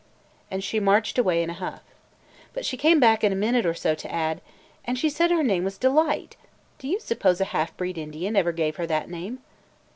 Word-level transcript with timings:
And 0.49 0.63
she 0.63 0.79
marched 0.79 1.19
away 1.19 1.43
in 1.43 1.51
a 1.51 1.53
huff. 1.53 1.83
But 2.53 2.65
she 2.65 2.75
came 2.75 2.99
back 2.99 3.23
in 3.23 3.31
a 3.31 3.35
minute 3.35 3.67
or 3.67 3.75
so 3.75 3.93
to 3.93 4.11
add, 4.11 4.41
"And 4.83 4.97
she 4.97 5.11
said 5.11 5.29
her 5.29 5.43
name 5.43 5.63
was 5.63 5.77
Delight. 5.77 6.37
Do 6.79 6.87
you 6.87 6.99
suppose 6.99 7.39
a 7.39 7.45
half 7.53 7.77
breed 7.77 7.99
Indian 7.99 8.35
ever 8.35 8.51
gave 8.51 8.77
her 8.77 8.87
that 8.87 9.11
name?" 9.11 9.43